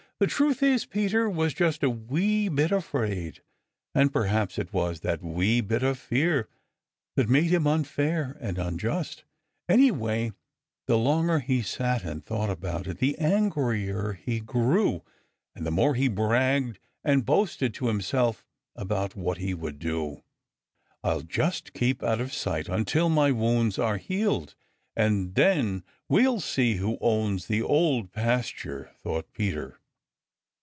[0.19, 3.41] The truth is, Peter was just a wee bit afraid.
[3.95, 6.47] And perhaps it was that wee bit of fear
[7.15, 9.23] that made him unfair and unjust.
[9.67, 10.31] Anyway,
[10.85, 15.01] the longer he sat and thought about it, the angrier he grew,
[15.55, 18.45] and the more he bragged and boasted to himself
[18.75, 20.21] about what he would do.
[21.03, 24.53] "I'll just keep out of sight until my wounds are healed,
[24.95, 29.79] and then we'll see who owns the Old Pasture!" thought Peter.